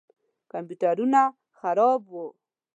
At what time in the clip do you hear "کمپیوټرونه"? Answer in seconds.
0.51-1.21